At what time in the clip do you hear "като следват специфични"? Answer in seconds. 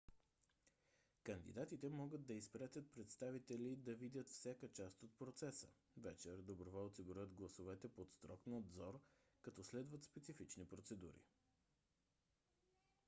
9.41-10.65